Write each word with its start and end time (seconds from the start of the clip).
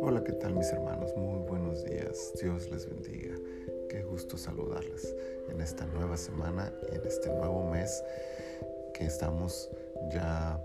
Hola, 0.00 0.22
¿qué 0.24 0.32
tal 0.32 0.54
mis 0.54 0.72
hermanos? 0.72 1.14
Muy 1.16 1.40
buenos 1.46 1.84
días. 1.84 2.32
Dios 2.40 2.70
les 2.70 2.88
bendiga. 2.88 3.34
Qué 3.90 4.02
gusto 4.02 4.38
saludarles 4.38 5.14
en 5.50 5.60
esta 5.60 5.84
nueva 5.86 6.16
semana 6.16 6.72
y 6.90 6.94
en 6.94 7.06
este 7.06 7.28
nuevo 7.28 7.68
mes 7.70 8.02
que 8.94 9.04
estamos 9.04 9.70
ya 10.10 10.58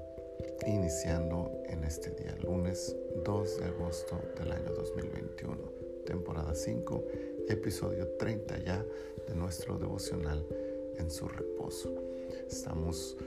iniciando 0.65 1.51
en 1.65 1.83
este 1.83 2.11
día, 2.11 2.37
lunes 2.41 2.95
2 3.25 3.57
de 3.59 3.65
agosto 3.65 4.17
del 4.39 4.53
año 4.53 4.71
2021, 4.71 5.57
temporada 6.05 6.55
5, 6.55 7.03
episodio 7.49 8.07
30 8.17 8.59
ya 8.59 8.85
de 9.27 9.35
nuestro 9.35 9.77
devocional 9.77 10.45
en 10.97 11.11
su 11.11 11.27
reposo. 11.27 11.93
Estamos 12.47 13.17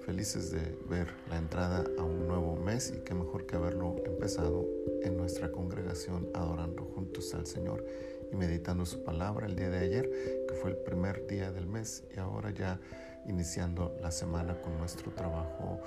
felices 0.00 0.50
de 0.50 0.60
ver 0.88 1.08
la 1.28 1.38
entrada 1.38 1.84
a 1.98 2.02
un 2.02 2.26
nuevo 2.26 2.56
mes 2.56 2.92
y 2.96 3.00
qué 3.00 3.14
mejor 3.14 3.46
que 3.46 3.56
haberlo 3.56 3.96
empezado 4.04 4.66
en 5.02 5.16
nuestra 5.16 5.50
congregación 5.52 6.28
adorando 6.34 6.84
juntos 6.84 7.32
al 7.34 7.46
Señor 7.46 7.84
y 8.32 8.36
meditando 8.36 8.86
su 8.86 9.02
palabra 9.02 9.46
el 9.46 9.56
día 9.56 9.70
de 9.70 9.78
ayer, 9.78 10.10
que 10.48 10.54
fue 10.54 10.70
el 10.70 10.76
primer 10.76 11.26
día 11.26 11.50
del 11.52 11.66
mes 11.66 12.04
y 12.14 12.18
ahora 12.18 12.50
ya 12.50 12.80
iniciando 13.26 13.96
la 14.00 14.10
semana 14.10 14.60
con 14.60 14.78
nuestro 14.78 15.12
trabajo 15.12 15.80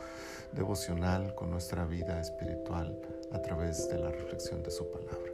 devocional, 0.51 1.33
con 1.35 1.49
nuestra 1.49 1.85
vida 1.85 2.21
espiritual 2.21 2.99
a 3.31 3.41
través 3.41 3.89
de 3.89 3.97
la 3.97 4.09
reflexión 4.09 4.61
de 4.63 4.71
su 4.71 4.89
palabra. 4.91 5.31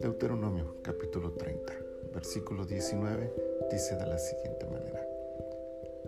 Deuteronomio 0.00 0.76
capítulo 0.82 1.32
30, 1.32 1.72
versículo 2.14 2.64
19 2.64 3.32
dice 3.70 3.96
de 3.96 4.06
la 4.06 4.18
siguiente 4.18 4.66
manera. 4.66 5.07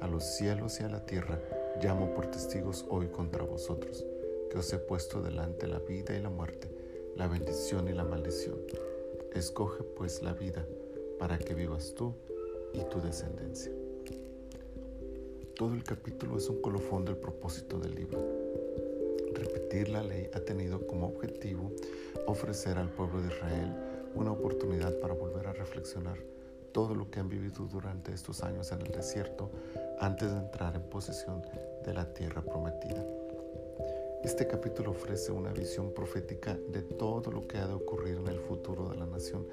A 0.01 0.07
los 0.07 0.25
cielos 0.25 0.81
y 0.81 0.85
a 0.85 0.89
la 0.89 1.05
tierra 1.05 1.41
llamo 1.83 2.15
por 2.15 2.27
testigos 2.27 2.87
hoy 2.89 3.09
contra 3.09 3.45
vosotros, 3.45 4.05
que 4.51 4.59
os 4.59 4.73
he 4.73 4.79
puesto 4.79 5.23
delante 5.23 5.67
la 5.67 5.79
vida 5.79 6.17
y 6.17 6.23
la 6.23 6.31
muerte, 6.31 6.69
la 7.17 7.27
bendición 7.27 7.89
y 7.89 7.93
la 7.93 8.05
maldición. 8.05 8.57
Escoge 9.35 9.83
pues 9.83 10.23
la 10.23 10.33
vida 10.33 10.67
para 11.19 11.39
que 11.39 11.55
vivas 11.55 11.95
tú 11.95 12.15
y 12.73 12.83
tu 12.85 13.01
descendencia. 13.01 13.73
Todo 15.55 15.75
el 15.75 15.85
capítulo 15.85 16.39
es 16.39 16.49
un 16.49 16.63
colofón 16.63 17.05
del 17.05 17.17
propósito 17.17 17.79
del 17.79 17.95
libro. 17.95 18.19
Repetir 19.35 19.91
la 19.91 20.03
ley 20.03 20.31
ha 20.33 20.41
tenido 20.41 20.87
como 20.87 21.09
objetivo 21.09 21.71
ofrecer 22.27 22.79
al 22.79 22.89
pueblo 22.89 23.21
de 23.21 23.29
Israel 23.29 23.77
una 24.15 24.33
oportunidad 24.33 24.99
para 25.01 25.15
volver 25.15 25.47
a 25.47 25.53
reflexionar 25.53 26.17
todo 26.73 26.95
lo 26.95 27.11
que 27.11 27.21
han 27.21 27.29
vivido 27.29 27.67
durante 27.67 28.13
estos 28.13 28.43
años 28.43 28.73
en 28.73 28.83
el 28.83 28.93
desierto 28.93 29.51
antes 29.99 30.33
de 30.33 30.39
entrar 30.39 30.75
en 30.77 30.83
posesión 30.83 31.43
de 31.85 31.95
la 31.95 32.13
tierra 32.13 32.43
prometida. 32.43 33.05
Este 34.23 34.47
capítulo 34.47 34.91
ofrece 34.91 35.33
una 35.33 35.51
visión 35.51 35.93
profética 35.93 36.55
de 36.69 36.83
todo 36.83 37.31
lo 37.31 37.49
que 37.49 37.57
ha 37.57 37.67
de 37.67 37.73
ocurrir 37.73 38.19
en 38.19 38.29
el 38.29 38.39
futuro 38.39 38.91
de 38.91 38.97
la 38.97 39.07
nación, 39.07 39.47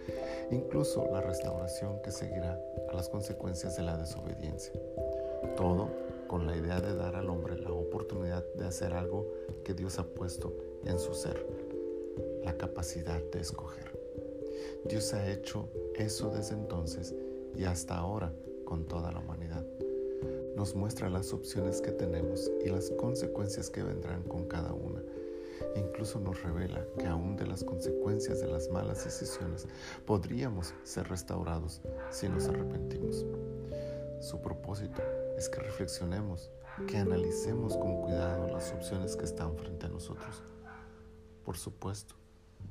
incluso 0.51 1.07
la 1.09 1.21
restauración 1.21 2.01
que 2.01 2.11
seguirá 2.11 2.59
a 2.89 2.93
las 2.93 3.07
consecuencias 3.07 3.77
de 3.77 3.83
la 3.83 3.97
desobediencia. 3.97 4.73
Todo 5.55 5.89
con 6.27 6.45
la 6.45 6.57
idea 6.57 6.81
de 6.81 6.93
dar 6.95 7.15
al 7.15 7.29
hombre 7.29 7.57
la 7.57 7.71
oportunidad 7.71 8.43
de 8.55 8.67
hacer 8.67 8.93
algo 8.93 9.25
que 9.63 9.73
Dios 9.73 9.99
ha 9.99 10.05
puesto 10.05 10.53
en 10.83 10.99
su 10.99 11.13
ser, 11.13 11.45
la 12.43 12.57
capacidad 12.57 13.21
de 13.31 13.39
escoger. 13.39 13.96
Dios 14.85 15.13
ha 15.13 15.29
hecho 15.29 15.69
eso 15.95 16.29
desde 16.29 16.55
entonces 16.55 17.13
y 17.55 17.65
hasta 17.65 17.97
ahora 17.97 18.33
con 18.65 18.85
toda 18.85 19.11
la 19.11 19.19
humanidad. 19.19 19.65
Nos 20.55 20.75
muestra 20.75 21.09
las 21.09 21.33
opciones 21.33 21.81
que 21.81 21.91
tenemos 21.91 22.51
y 22.65 22.69
las 22.69 22.89
consecuencias 22.91 23.69
que 23.69 23.83
vendrán 23.83 24.23
con 24.23 24.45
cada 24.47 24.73
una. 24.73 25.01
incluso 25.75 26.19
nos 26.19 26.41
revela 26.43 26.85
que 26.99 27.07
aún 27.07 27.35
de 27.35 27.47
las 27.47 27.63
consecuencias 27.63 28.41
de 28.41 28.47
las 28.47 28.69
malas 28.69 29.03
decisiones 29.03 29.67
podríamos 30.05 30.73
ser 30.83 31.07
restaurados 31.07 31.81
si 32.11 32.29
nos 32.29 32.47
arrepentimos. 32.47 33.25
Su 34.19 34.41
propósito 34.41 35.01
es 35.37 35.49
que 35.49 35.59
reflexionemos, 35.59 36.51
que 36.87 36.97
analicemos 36.97 37.75
con 37.77 38.01
cuidado 38.01 38.47
las 38.47 38.71
opciones 38.71 39.15
que 39.15 39.25
están 39.25 39.55
frente 39.55 39.85
a 39.85 39.89
nosotros. 39.89 40.43
Por 41.45 41.57
supuesto, 41.57 42.15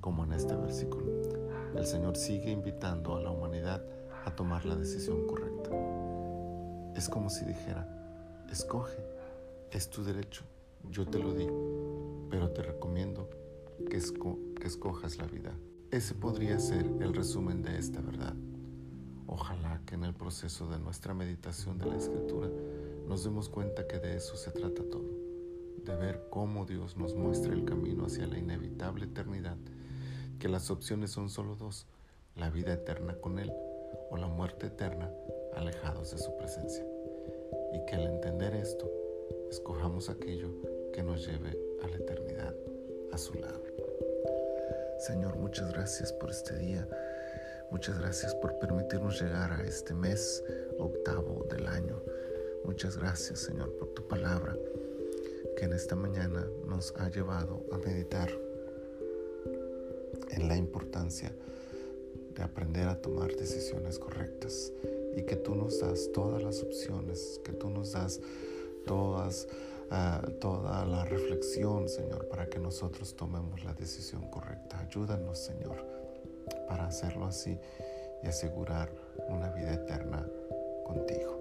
como 0.00 0.24
en 0.24 0.32
este 0.32 0.54
versículo, 0.54 1.06
el 1.78 1.86
Señor 1.86 2.16
sigue 2.16 2.50
invitando 2.50 3.16
a 3.16 3.20
la 3.20 3.30
humanidad 3.30 3.84
a 4.24 4.34
tomar 4.34 4.64
la 4.64 4.76
decisión 4.76 5.26
correcta. 5.26 5.70
Es 6.96 7.08
como 7.08 7.28
si 7.28 7.44
dijera, 7.44 7.86
escoge, 8.50 8.98
es 9.70 9.90
tu 9.90 10.02
derecho, 10.02 10.44
yo 10.90 11.06
te 11.06 11.18
lo 11.18 11.34
digo, 11.34 12.26
pero 12.30 12.50
te 12.50 12.62
recomiendo 12.62 13.28
que, 13.90 14.00
que 14.60 14.66
escojas 14.66 15.18
la 15.18 15.26
vida. 15.26 15.52
Ese 15.90 16.14
podría 16.14 16.58
ser 16.58 16.86
el 17.00 17.14
resumen 17.14 17.62
de 17.62 17.78
esta 17.78 18.00
verdad. 18.00 18.34
Ojalá 19.26 19.82
que 19.84 19.96
en 19.96 20.04
el 20.04 20.14
proceso 20.14 20.68
de 20.68 20.78
nuestra 20.78 21.12
meditación 21.14 21.78
de 21.78 21.86
la 21.86 21.96
escritura 21.96 22.48
nos 23.06 23.24
demos 23.24 23.48
cuenta 23.48 23.86
que 23.86 23.98
de 23.98 24.16
eso 24.16 24.36
se 24.36 24.50
trata 24.50 24.82
todo, 24.90 25.10
de 25.84 25.94
ver 25.96 26.26
cómo 26.30 26.64
Dios 26.64 26.96
nos 26.96 27.14
muestra 27.14 27.52
el 27.52 27.64
camino 27.64 28.06
hacia 28.06 28.26
la 28.26 28.38
inevitable 28.38 29.04
eternidad 29.04 29.56
que 30.36 30.48
las 30.48 30.70
opciones 30.70 31.10
son 31.10 31.30
solo 31.30 31.56
dos, 31.56 31.86
la 32.34 32.50
vida 32.50 32.74
eterna 32.74 33.16
con 33.20 33.38
Él 33.38 33.52
o 34.10 34.16
la 34.16 34.26
muerte 34.26 34.66
eterna 34.66 35.10
alejados 35.54 36.10
de 36.10 36.18
su 36.18 36.36
presencia. 36.36 36.84
Y 37.72 37.84
que 37.86 37.96
al 37.96 38.06
entender 38.06 38.54
esto, 38.54 38.90
escojamos 39.50 40.08
aquello 40.08 40.50
que 40.92 41.02
nos 41.02 41.26
lleve 41.26 41.58
a 41.82 41.88
la 41.88 41.96
eternidad 41.96 42.54
a 43.12 43.18
su 43.18 43.34
lado. 43.34 43.62
Señor, 44.98 45.36
muchas 45.36 45.72
gracias 45.72 46.12
por 46.12 46.30
este 46.30 46.56
día. 46.58 46.88
Muchas 47.70 47.98
gracias 47.98 48.34
por 48.36 48.58
permitirnos 48.58 49.20
llegar 49.20 49.52
a 49.52 49.62
este 49.62 49.92
mes 49.92 50.42
octavo 50.78 51.44
del 51.50 51.66
año. 51.66 52.00
Muchas 52.64 52.96
gracias, 52.96 53.40
Señor, 53.40 53.76
por 53.76 53.88
tu 53.90 54.06
palabra 54.08 54.56
que 55.56 55.64
en 55.64 55.72
esta 55.72 55.96
mañana 55.96 56.46
nos 56.66 56.94
ha 56.96 57.08
llevado 57.08 57.64
a 57.72 57.78
meditar 57.78 58.30
en 60.36 60.48
la 60.48 60.56
importancia 60.56 61.34
de 62.34 62.42
aprender 62.42 62.86
a 62.88 63.00
tomar 63.00 63.34
decisiones 63.34 63.98
correctas 63.98 64.72
y 65.16 65.22
que 65.22 65.36
tú 65.36 65.54
nos 65.54 65.80
das 65.80 66.10
todas 66.12 66.42
las 66.42 66.62
opciones, 66.62 67.40
que 67.42 67.52
tú 67.52 67.70
nos 67.70 67.92
das 67.92 68.20
todas, 68.86 69.48
uh, 69.90 70.30
toda 70.32 70.84
la 70.84 71.04
reflexión, 71.06 71.88
Señor, 71.88 72.28
para 72.28 72.48
que 72.48 72.58
nosotros 72.58 73.16
tomemos 73.16 73.64
la 73.64 73.72
decisión 73.72 74.30
correcta. 74.30 74.78
Ayúdanos, 74.78 75.38
Señor, 75.38 75.84
para 76.68 76.86
hacerlo 76.86 77.24
así 77.26 77.58
y 78.22 78.26
asegurar 78.26 78.90
una 79.28 79.50
vida 79.50 79.72
eterna 79.72 80.28
contigo. 80.84 81.36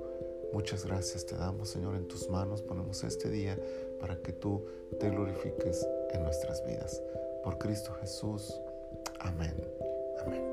Muchas 0.54 0.86
gracias 0.86 1.26
te 1.26 1.36
damos, 1.36 1.70
Señor, 1.70 1.96
en 1.96 2.08
tus 2.08 2.30
manos 2.30 2.62
ponemos 2.62 3.04
este 3.04 3.30
día 3.30 3.60
para 4.00 4.16
que 4.22 4.32
tú 4.32 4.66
te 5.00 5.10
glorifiques 5.10 5.86
en 6.14 6.24
nuestras 6.24 6.66
vidas. 6.66 7.02
Por 7.44 7.58
Cristo 7.58 7.92
Jesús. 8.00 8.58
Amén. 9.26 9.56
Amén. 10.24 10.44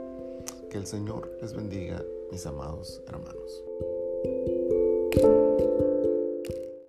Que 0.71 0.79
el 0.79 0.87
Señor 0.87 1.31
les 1.43 1.53
bendiga, 1.53 2.03
mis 2.31 2.47
amados 2.47 3.03
hermanos. 3.07 3.63